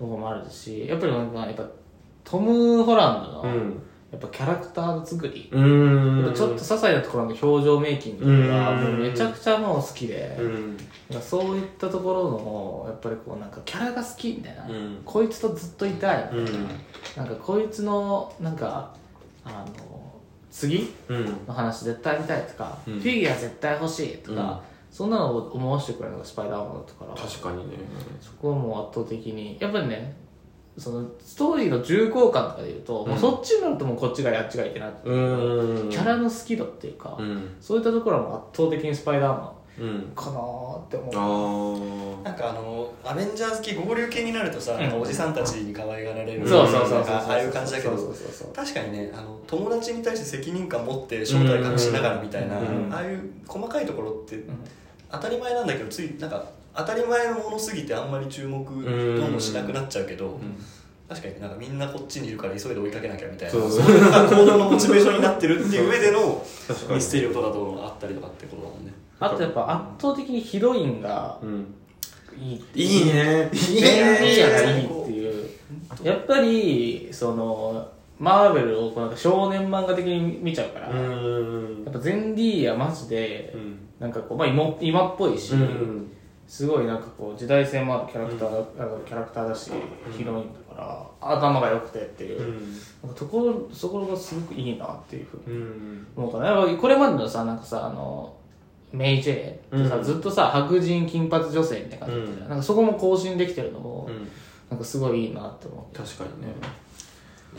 [0.00, 1.62] ところもあるしやっぱりなんかやっぱ
[2.24, 6.22] トム・ホランドの、うんやっぱキャラクター作り、うーん。
[6.22, 8.84] やっぱちょっと些細なところの表情メイキングとかがうん。
[8.84, 10.36] もうめちゃくちゃもう好きで、
[11.10, 15.02] うそういったところのやっぱりこうなんかキャラが好きみたいな、うん。
[15.04, 16.28] こいつとずっといたい。
[16.32, 16.68] みたいな、うん。
[17.16, 18.94] なんかこいつのなんか
[19.44, 20.12] あの
[20.50, 21.24] 次うん。
[21.46, 22.94] の話絶対見たいとか、うん。
[22.94, 24.58] フィギュア絶対欲しいとか、うん。
[24.90, 27.14] そんなのを思わせてくれるのがスパイダーマンだったから。
[27.14, 27.76] 確かにね。
[28.20, 29.56] そこはもう圧倒的に。
[29.60, 30.16] やっぱりね
[30.78, 37.54] そのストーリーの重厚感とかでいうと、もうそっちになるともうこっちがやっちがいけない、キャラの好き度っていうか、うん。
[37.60, 39.98] そういったところはもう圧倒的にスパイダーマうん。
[39.98, 42.22] ンかなーって思う。
[42.22, 48.52] あなんかあのアベンジャーズ系合流系になるとさ、なんかおじさんたちに可愛がられる、そうそうそうそうなんかああいう感じだけどそうそうそうそう。
[48.52, 52.92] 確かにねあの友達に対して責任感持って正体隠しながらみたいな、うん。
[52.92, 54.44] ああいう細かいところって
[55.10, 60.40] 当たり前なんだけどついなんか当たり前のものすぎてあんまり注目どんどんしなくなっちゃうけど、
[61.08, 63.52] 確かになんかみんなこっちにいるから急いで追いかけなきゃみたいな。
[63.52, 63.62] そう。
[63.62, 66.46] いうのが行動のモチベーションになってるっていう上での
[66.94, 68.92] ミステリーとかとあったりとかってことだもんね。
[69.18, 71.74] あとやっぱ圧倒的にヒロインがうん。
[72.38, 73.50] いいっていいね。
[73.52, 74.84] いい全員がいいね。
[74.84, 75.50] っていう
[76.02, 83.78] やっぱりそのマーベルをこうなんか少年漫画的に見ちゃうから、やっぱゼンディーヤマジで、うん。
[83.98, 86.10] なんかこう、まあ、今今っぽいし、うん
[86.50, 89.70] すごいなんかこう時代性もあるキャラクターだ、あのキャラクターだし、
[90.10, 92.72] ヒロインだから頭が良くてっていう、うん。
[93.04, 98.34] なんかところそこがすごくいいなっていうふうにうん思うかなやっぱこれまでのさなんかさあの
[98.92, 99.52] メイ・ジェイっ
[99.84, 100.02] てさ、うん。
[100.02, 102.48] ずっとさ白人金髪女性みたいな感じだったじゃん。
[102.48, 104.28] なんかそこも更新できてるのも、うん。
[104.68, 106.52] なんかすごいいいなって思う確かにね。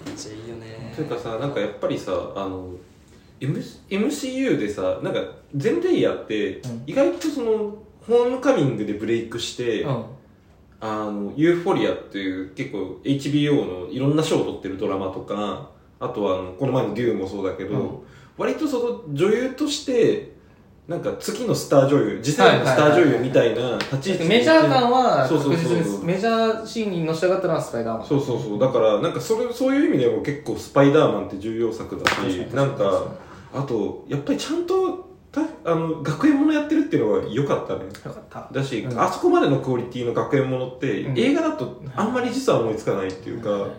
[0.06, 2.72] めっちゃいいよねというかさなんかやっぱりさあの
[3.40, 3.58] M
[3.90, 5.22] MCU でさなんか
[5.56, 6.84] ゼンデイヤってうん。
[6.86, 7.74] 意外とその
[8.08, 10.06] ホームカミングでブレイクして、うん。
[10.84, 18.00] あのユーフォリアっていう結構 HBO のいろんな賞を取ってるドラマとかあとはあのこの前のデューもそうだけど、うん。
[18.36, 20.32] 割とその女優として
[20.88, 28.08] なんか次のスター女優次世代のスター女優みたいな立ち位置メジャー感はそうそうそう確実にメジャーシーンにのし上がったのはスパイダーマン。
[28.08, 28.60] そうそうそう。
[28.60, 33.06] だからなんかそれそういう意味でも結構スパイダーマンって重要作だしなんか
[33.54, 37.86] あとやっぱりちゃんとたあの学園ものやってるっていうのは良かったね。
[37.86, 38.50] よかった。
[38.52, 39.00] だし、うん。
[39.00, 41.20] あそこまでのクオリティの学園ものって、うん。
[41.20, 43.70] 映画だとあんまり実は思いつかないっていうか、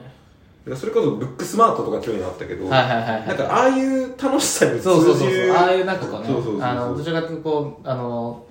[0.77, 5.51] それこそブックスマートとか去年あったけど、はいはいはいなんかああいう楽しさに通じるそうそうそうそう。
[5.51, 6.27] ああいうなんかこうね。
[6.29, 6.63] そうそうそうそう。
[6.63, 8.47] あのどちらかというとこうあの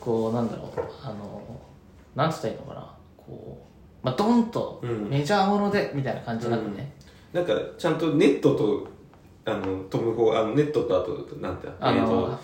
[0.00, 0.80] こうなんだろう。
[1.02, 1.60] あの
[2.14, 2.94] なんつったらいいのかな。
[3.16, 3.66] こ
[4.02, 5.08] うまあドンとうん。
[5.08, 6.92] メジャーものでみたいな感じじゃなくね、
[7.32, 8.88] なんかちゃんとネットと
[9.44, 12.38] あのトム・ホーあのネットとあとなんてあの、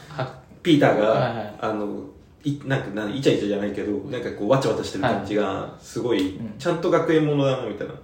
[0.62, 1.54] ピーターが、はいはい。
[1.60, 2.02] あの
[2.44, 6.54] いなんかなんイチャイチャじゃないけどなんかこうわちゃわちゃしてる感じがすごい、うん。
[6.58, 7.94] ちゃんと学園ものだなみたいな。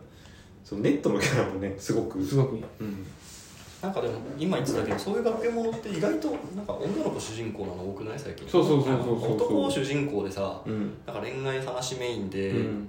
[0.65, 2.23] そうネットのキャラもねすごく。
[2.25, 2.65] すごくいい。
[2.81, 3.07] うん。
[3.83, 8.19] なんかでも今言ってたけどそういう学園ものって意外となんか女の子主人公なの多くない？
[8.19, 8.49] 最近。
[8.49, 10.95] そうそうそうそうそう男主人公でさうん。
[11.07, 12.89] なんか恋愛話メインで、っうん。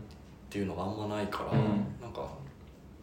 [0.50, 1.60] ていうのがあんまないから、うん。
[2.02, 2.28] なんか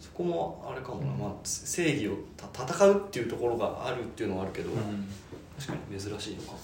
[0.02, 4.70] そこもあれかもな、まあ、正義をた戦うっていうところがあるっていうのはあるけど、
[5.56, 6.54] 確かに珍しいのか、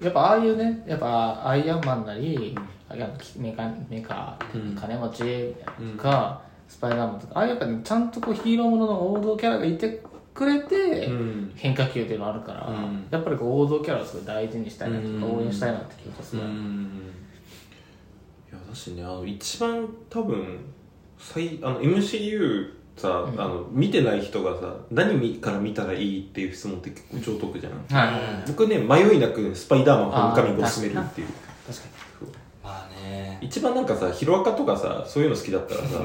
[0.00, 2.56] やっぱああいうねやっぱアイアンマンなり、
[2.88, 4.76] あいやメカメカ、うん。
[4.76, 10.00] 金持ちみたいなとか、スパイダーマンとかああいうやっぱ、ね、ちゃんとこうヒーローものの王道キャラがいて
[10.32, 11.52] くれて、うん。
[11.56, 13.08] 変化球っていうのがあるから、うん。
[13.10, 15.24] やっぱりこう王道キャラをすごい大事にしたいなとか、うん。
[15.38, 16.44] 応援したいなって気がする、い
[18.52, 20.58] やだしねあの一番多分
[21.18, 23.40] 最あの MCU さ、うん。
[23.40, 28.44] あの見てない人がさ何から見たらいいっていう質問って結構超得じゃん、はいはいはい。
[28.46, 31.28] 僕ね迷いなくスパイダーマンホームカミングを勧めるっていう。
[31.66, 31.84] 確か
[32.20, 32.28] そう。
[32.62, 33.38] まあね。
[33.40, 36.00] 一番なんかさヒロアカとかさそういうの好きだったらさ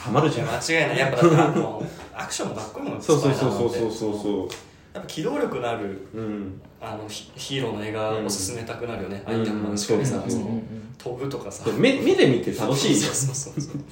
[0.00, 0.48] ハマるじゃん。
[0.48, 0.98] 間違いない。
[0.98, 1.82] やっぱだってあの
[2.14, 4.48] アクションもかっこいいもん そうそうそうそうそうそう
[4.96, 6.60] やっぱ機動力のあるうん。
[6.80, 9.42] あのヒヒーローの映画を進めたくなるよね、うん。
[9.42, 10.62] アイアンマンしかりさ、うんその
[10.96, 11.64] 飛ぶとかさ。
[11.64, 13.14] そう目目で見て楽しいじゃん。
[13.14, 13.82] そうそうそうそう。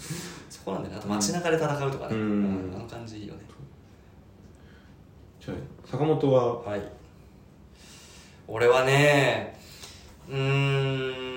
[0.49, 0.99] そこなんだよね。
[1.01, 2.73] あと街中で戦うとかね、うん。
[2.75, 3.41] あの感じいいよね。
[5.45, 6.63] じゃあ坂本は？
[6.63, 6.83] はい。
[8.49, 9.59] 俺はね
[10.29, 11.34] うーん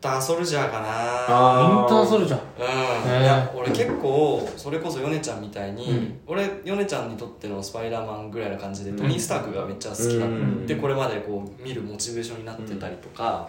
[0.00, 0.88] ターソルジャーかな。
[0.88, 3.16] ウィンターソルジャー。
[3.16, 6.20] うん、いや俺結構それこそヨネちゃんみたいに、うん。
[6.26, 13.48] 俺ヨネちゃんにとってのスパイダーマンぐらいな感じでトニー・スタークがめっちゃ好きな、うんでこれまでこう見るモチベーションになってたりとか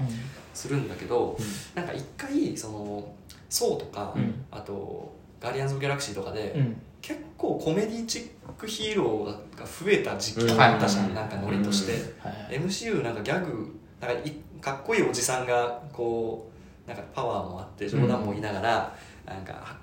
[0.53, 1.37] するんだけど、
[1.75, 3.13] なんか一回その
[3.49, 6.81] 「ソー」とか、うんあと「ガーディアンズ・オブ・ギャラクシー」とかで、うん。
[6.99, 12.33] 結構コメディチックヒーローが増えた時期あったじゃん、うんなんかノリとして、はい。
[12.33, 16.49] はい MCU なんかギャグなんかいかっこいいおじさんがこ
[16.85, 19.77] うなんかパワーもあって冗談も言いながら、なんか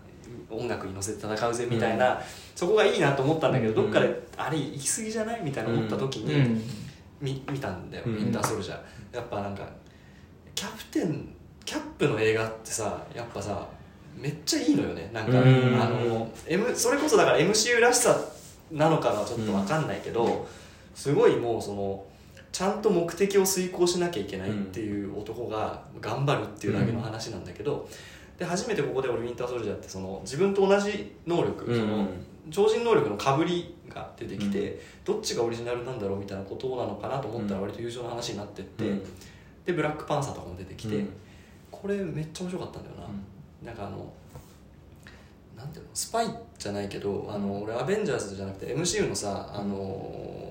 [0.50, 2.20] 音楽に乗せて戦うぜみたいな、
[2.54, 6.62] そこがいいなと思ったんだけど、どっかであれ行き過ぎじゃないみたいな思った時に、うん。
[7.20, 8.14] み見たんだよ、うん。
[8.14, 9.16] ウィンターソルジャー。
[9.16, 9.66] やっぱなんか
[10.54, 11.34] キャプテン
[11.64, 13.66] キャップの映画ってさやっぱさ
[14.16, 15.10] めっちゃいいのよね。
[15.12, 15.80] なんか、うん。
[15.80, 18.16] あの、M、それこそだから MCU らしさ
[18.70, 20.46] なのかはちょっと分かんないけど、
[20.94, 22.04] すごいもうその
[22.54, 27.88] ちゃんと目的を遂行しなきゃいけないっていう男が頑張るっていうだけの話なんだけど、
[28.38, 31.80] で初めてここで俺ウィンターソルジャーってその自分と同じ能力、うん。
[31.80, 32.06] その
[32.52, 39.02] 超人能力のかぶりが出てきて、どっちがオリジナルなんだろうみたいなことなのかなと思ったら割と友情の話になってって、うん。
[39.66, 41.08] でブラックパンサーとかも出てきて、うん。
[41.72, 42.96] これめっちゃ面白かったんだよ
[43.64, 44.12] な、なんかあの
[45.56, 50.43] なんていうのスパイじゃないけどあの俺アベンジャーズじゃなくて MCU のさあの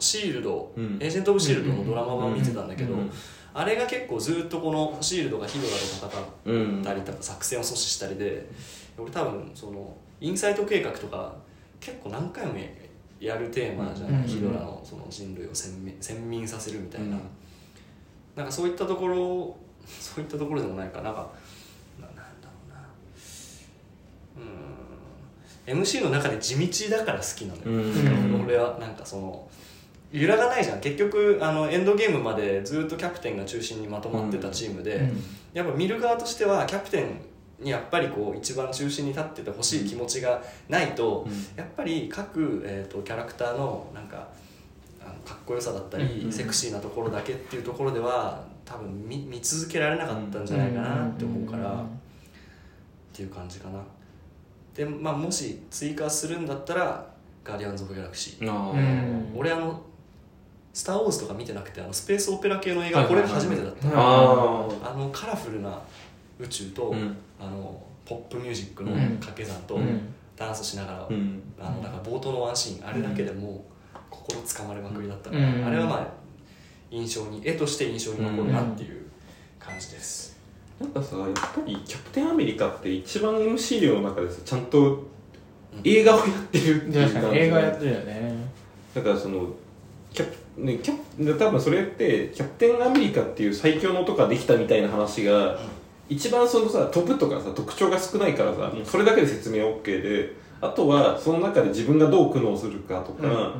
[0.00, 0.98] シールド、うん。
[1.00, 3.10] エージェント・オブ・シールドのドラマ版を見てたんだけど、うん
[3.58, 5.78] あれが結構ずっとこのシールドがヒドラと
[6.46, 8.46] 戦うんったりとか作戦を阻止したりで
[8.98, 11.34] 俺多分そのインサイト計画とか
[11.80, 12.52] 結構何回も
[13.18, 15.72] やるテーマじゃない、うんヒドラのその人類を先
[16.28, 17.20] 民させるみたいな、うん。
[18.36, 19.56] なんかそういったところ
[19.86, 21.00] そういったところでもないか。
[21.00, 21.30] なんか
[21.98, 22.76] ななんだろうな。
[25.72, 25.80] うん。
[25.80, 28.44] MC の中で地道だから好きなのよ、うん。
[28.44, 29.48] 俺はなんかその
[30.12, 30.80] 揺らがないじゃん。
[30.80, 35.22] 結局あのエンドゲームまでずっとキャプテンが中心にまとまってたチームで、うん。
[35.52, 44.28] やっぱ見る側としてはキャプテンにやっぱりこう一番中心に立っててほしい気持ちがないと、やっぱり各、えー、とキャラクターのなんか
[45.00, 46.32] あのかっこよさだったり、うん。
[46.32, 51.76] セクシーなところだけっていうところでは多分見見続けられなかったんじゃないかなって思うから、っ
[53.12, 53.80] ていう感じかな。
[54.74, 57.06] で、まあ、もし追加するんだったら
[57.42, 59.32] 「ガーディアンズ・オブ・ギャラクシー」あー。
[59.34, 59.38] うん。
[59.38, 59.80] 俺あの
[60.76, 65.80] 「スター・ウォーズ」とか見てなくてあのスペースオペラ系の映画これ初めてだった、ああのカラフルな
[66.38, 67.16] 宇宙と、うん。
[67.40, 68.98] あのポップミュージックのうん。
[69.16, 70.00] 掛け算と、うん。
[70.36, 71.42] ダンスしながら、うん。
[71.58, 75.64] あのなんか冒頭のワンシーンあれだけでもう心つかまれまくりだったから、うん。
[75.64, 76.06] あれはまあ
[76.90, 79.06] 印象に絵として印象に残るなっていう
[79.58, 80.38] 感じです、
[80.78, 85.04] なんかさやっぱりキャプテンアメリカって一番 MC 量の中でさちゃんと
[85.82, 88.34] 映画をやってるっていう確かに映画やってるよね。
[88.94, 89.48] だからその
[90.12, 95.58] キャプねキャプ多分それってキャプテンアメリカっていう最強の男ができたみたいな話が、
[96.08, 103.32] 一番そのさ飛ぶとかさ特徴が少ないからさ、それだけで説明 OK であとはその中で自分がどう苦悩するかとか、うん。
[103.32, 103.52] うん。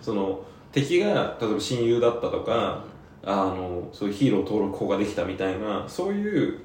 [0.00, 2.84] その敵が例えば親友だったとか、
[3.22, 6.58] あのそういうヒーロー登録法ができたみたいなそういう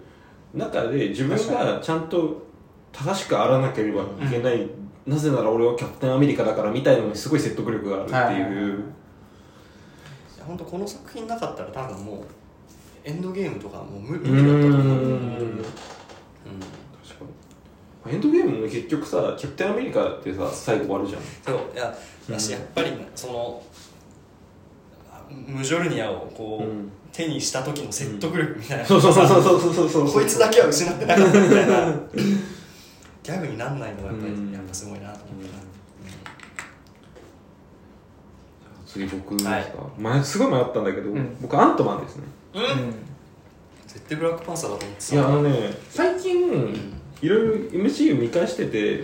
[0.54, 2.46] 中で自分がちゃんと
[2.94, 4.68] 正しくあらなければいけない、
[5.06, 8.96] なぜなら俺はキャプテンアメリカだからみたいなのにすごい説得力があるっていう、はいはいはい
[10.46, 12.26] 本当この作品なかったら多分もう
[13.04, 15.58] エンドゲームとかもう無理だったと思う、んうん。
[15.58, 15.66] 確
[17.20, 17.26] か
[18.06, 18.14] に。
[18.14, 21.96] エンドゲームも結局さキャプテンアメリカってさ最後終わるじゃんそういや
[22.30, 23.64] だしやっぱりその
[25.48, 27.40] ムジョルニアをこう、うん手に。
[27.40, 31.94] した時の説得力みたいな、そうそうそうそうそうそうそうこいつだけは失ってなかったみたいな
[33.24, 33.58] ギャグに。
[33.58, 35.64] なんないのがやっぱり、うんやっぱすごいなと思ったな、
[38.96, 39.66] 次僕ですか、はい。
[40.00, 41.38] 前すごい迷ったんだけど、うん。
[41.42, 42.24] 僕アントマンですね。
[42.54, 42.64] うん。
[43.86, 45.16] 絶対ブラックパンサーだと思ってた。
[45.16, 49.04] いやあのね最近いろいろ MCU 見返してて、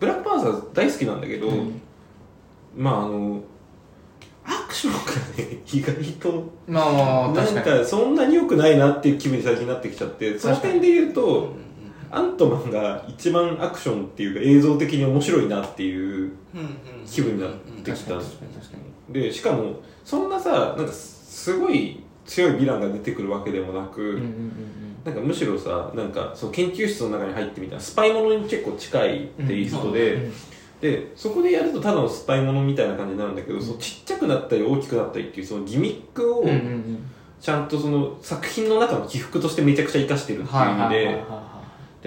[0.00, 1.80] ブラックパンサー大好きなんだけど、うん。
[2.76, 3.42] まああの
[4.44, 5.00] アクションが
[5.36, 7.80] ね意外とまあまあなん確かに。
[7.80, 11.52] かそんなに良くないなっていう気分に最近なってきちゃってその点で言うと
[12.10, 16.32] アントマンが一番アクションっていうか映像的に面白いなっていう
[17.06, 18.76] 気分になってきた確かに確かに確か
[19.08, 24.20] にでしかもそんなさなんかすごい強いヴィランが出てくるわけでもなく、
[25.02, 30.32] なんかむしろさなんかその研究室の中に入ってみたいなスパイものに結構近いテイストで、うんうん
[30.80, 36.44] でそこでやるとただのスパイものみたいな感じになるんだけど、そのちっちゃくなったり大きくなったりっていうそのギミックを
[37.40, 41.24] ちゃんとその作品の中の起伏としてめちゃくちゃ活かしてるっていう意味で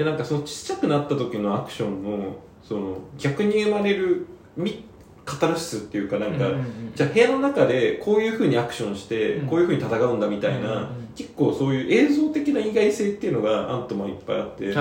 [0.02, 4.26] でなんかそのちっちゃくなった時のアクションのその逆に生まれる
[4.58, 4.84] み
[5.23, 6.50] カタルシスっていうかなんか、
[6.96, 9.48] じゃあ部屋の中でこういうふうにアクションして、うん。
[9.48, 14.73] こういうふうに戦うんだみたいな、結構そういう映像的な意外性っていうのがアントマンいっぱいあって、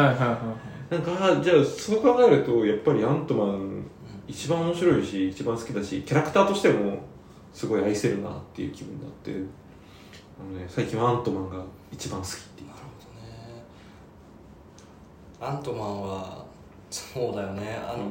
[0.91, 3.85] なんかじゃあそう考えるとやっぱりアントマン
[4.27, 6.99] 一番面白いし一番好きだしキャラクターとしても
[7.53, 9.33] すごい愛せるなっていう気分になって
[10.41, 12.71] あの、ね、最近はアントマンが一番好きっていう
[15.41, 16.45] アントマンは
[16.91, 17.79] そうだよね。
[17.83, 18.11] あの、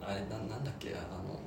[0.00, 0.90] あれななんだっけ？
[0.94, 1.40] あの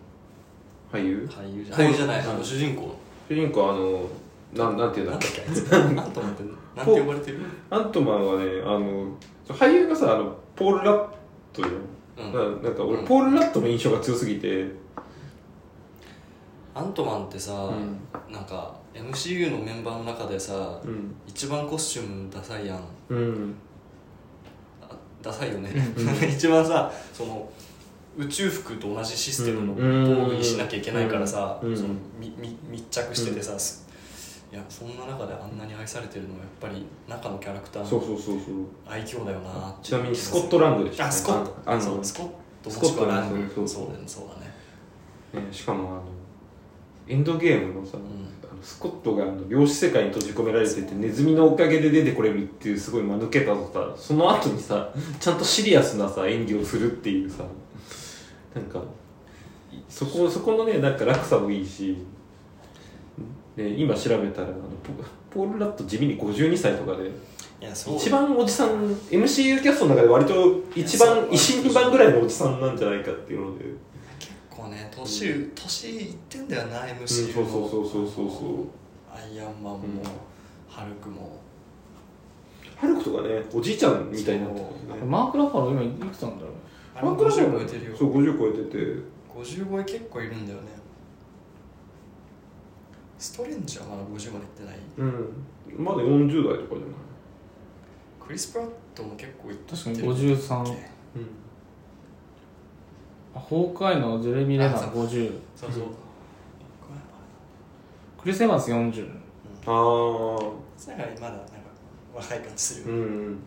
[0.92, 1.30] 俳優？
[1.32, 1.94] 俳優じゃ俳優。
[1.96, 2.38] じゃないあうん。
[2.40, 2.96] の主人公。
[3.30, 4.08] 主人公はあの
[4.54, 5.16] なんなんていうんだ？
[5.18, 5.76] っけなんだっけ？
[5.78, 6.44] あいつアントマンって
[6.76, 7.40] なんて呼ばれてる？
[7.70, 9.08] アントマンはねあの
[9.48, 11.08] 俳優がさあのポール・ラッ
[11.54, 11.68] トよ、
[12.18, 12.34] うん。
[12.34, 13.06] ななんか俺、うん。
[13.06, 14.80] ポール・ラットの印象が強すぎて。
[16.74, 18.00] アントマンってさ、ん。
[18.32, 21.14] なんか MCU のメンバーの中でさ、うん。
[21.28, 22.80] 一番コスチュームダサいやん。
[23.10, 23.56] うん。
[23.70, 23.71] あ
[25.22, 25.72] ダサいよね、
[26.28, 27.50] 一番さその
[28.18, 30.16] 宇宙服と同じシステムのうん。
[30.16, 31.76] 防具にしなきゃいけないからさ、うん。
[31.76, 31.90] その
[32.70, 33.88] 密着しててさ、す
[34.52, 38.66] いやそんな中であんなに愛されてるのはやっぱり中のキャラクターのそうそうそうそう。
[38.86, 41.10] 愛嬌だよなちなみにスコットランドでしたね。
[41.10, 42.30] あスコットああのそうスコッ
[42.64, 43.94] トスコットラングそうそうそう。
[43.94, 45.48] だねそうだね。
[45.48, 46.04] ねしかもあの
[47.08, 48.02] エンドゲームのさ、ん。
[48.02, 48.10] あの
[48.62, 57.44] スコットがあの量子世界に閉じ込められててネズミのおかげで出てこれるっていうすごい間抜けたとさその後にさちゃんとシリアスなさ演技をするっていうさ
[58.56, 58.82] なんか
[59.90, 61.98] そこそこのねなんか落差もいいし
[63.56, 64.56] で今調べたらあの
[65.30, 67.10] ポポール・ラット地味に52歳とかで
[67.62, 67.96] いやそう。
[67.96, 73.66] 一番おじさん MCU キャストの中で割と一番一人番ぐらいのおじさんなんじゃないかっていうので、
[74.72, 78.68] ね年年いってんだよな MCU そうのそうそうそうそうそう
[79.14, 79.84] アイアンマンも、うん
[80.68, 81.38] ハルクも。
[82.78, 85.06] ハルクとかねおじいちゃんみたいになってるよね。
[85.06, 86.54] マーク・ラファロー今いくつなんだろう
[86.96, 87.98] あれも50超えてるよ。
[87.98, 88.78] そう50超えてて。
[89.36, 90.68] 50超え結構いるんだよね。
[93.20, 94.78] ストレンジはまだ50までいってない？
[94.98, 95.84] うん。
[95.84, 98.26] まだ40代とかじゃない？
[98.26, 100.64] クリス・プラットも結構いって確かにる53うん。
[100.64, 100.68] あ
[103.34, 105.06] ホークアイのジェレミー・レナーあそう。
[105.06, 105.84] 50そうそう、
[108.22, 109.10] クリス・エヴァンス40
[109.66, 110.40] ああ
[110.78, 111.46] さがまだなんか
[112.16, 113.34] 若い感じするうよ、ん。
[113.34, 113.38] っ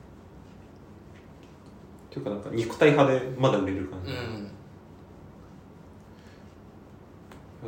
[2.11, 4.51] ていうかなんか肉体派でまだ売れる感じ、うん。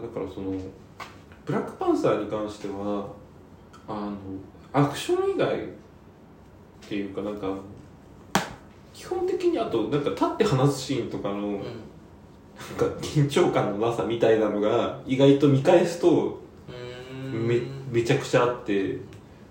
[0.03, 0.53] だからその
[1.45, 3.09] ブラックパンサーに関しては
[3.89, 4.17] あの
[4.73, 5.59] アクション以外っ
[6.89, 7.49] ていうかなんか
[8.93, 11.63] 基本的にあとなんか立って話すシーンとかの、うん
[12.79, 17.47] なんか緊張感のなさみたいなのが意外と見返すとうん。
[17.47, 18.99] めめちゃくちゃあって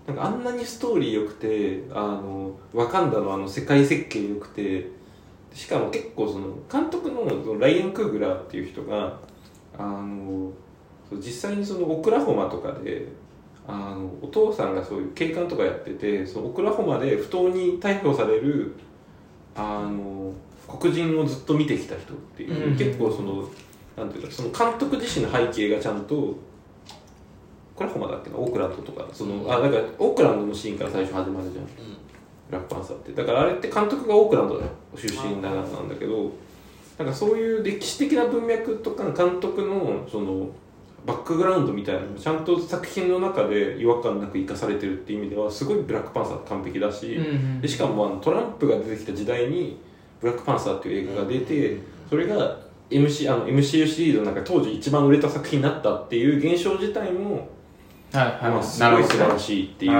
[0.07, 4.91] なんかあんなにストーリー良くてあのワカンダのあの世界設計良くて
[5.53, 9.19] しかも結構その監督のそのライアン・クーグラーっていう人が
[9.77, 10.51] あの
[11.13, 13.07] 実際にそのオクラホマとかで
[13.67, 18.75] あのお父さんがそういう警官とかやっててそのオクラホマで不当に逮捕される
[19.55, 20.33] あの
[20.67, 22.77] 黒人をずっと見てきた人っていう、うん。
[22.77, 23.47] 結構その
[23.97, 26.37] なんていうかその監督自身の背景がちゃんとオ
[27.77, 31.65] クラホマだっけなオークランドとかそのあだからオークランドのシーンから最初始まるじゃん。
[31.65, 31.71] ブ
[32.51, 33.11] ラックパンサーって。
[33.13, 34.61] だからあれって監督がオークランドの
[34.95, 36.31] 出身だなんだけど
[36.97, 40.47] なんかそういう歴史的な文脈とか監督のその
[41.05, 47.61] バックグラウンドみたいなのがちゃんと作品の中で違和感なく生かされてるっていう意味ではすごいブラックパンサー完璧だし、うん。
[47.61, 49.79] でしかもあのトランプが出てきた時代に
[50.21, 51.77] ブラックパンサーっていう映画が出て
[52.09, 52.57] それが
[52.89, 57.47] MC あの MCU シリーズの中で当時一番売れた作品になったっていう現象自体も、
[58.13, 59.91] はいはい、まあ、すごい素晴らしいっていう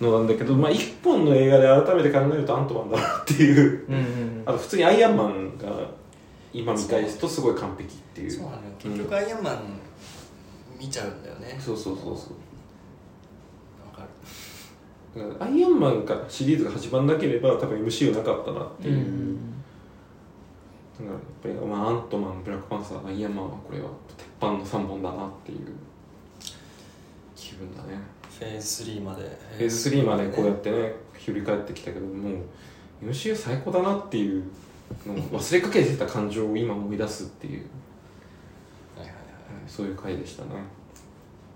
[0.00, 3.86] のなんだけど、まあ、一本の映画で改めて考えるとアントマンだなっていう。
[3.88, 4.42] うんうんうん。
[4.44, 5.66] あと普通にアイアンマンが
[6.52, 8.30] 今見返すとすごい完璧っていう。
[8.30, 9.58] そうなのよ結局アイアンマン
[10.78, 12.26] 見ちゃうんだよねそうそうそうそうわか
[15.40, 19.38] アイアンマンからシリーズが始まんなければ多分 MCU なかったなっていう、
[20.98, 25.58] だからやっぱり、まあ、アントマンブラックパンサーアイアンマンはこれは鉄板の3本だなっていう。
[27.34, 27.98] 気分だね。
[28.38, 29.22] フェーズ3まで。
[29.22, 32.30] フェーズ3までこうやってね振り返ってきたけども
[33.02, 34.44] う MCU 最高だなっていう
[35.06, 37.66] のを忘れかけてた感情を今思い出すっていう。
[38.96, 39.16] はいはいはい。
[39.66, 40.50] そういう回でしたね。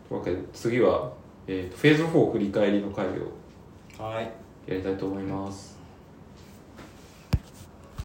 [0.08, 1.12] というわけで次は、
[1.46, 3.39] えーとフェーズ4振り返りの回を
[4.00, 4.32] はい。
[4.66, 5.79] やりたいと思います。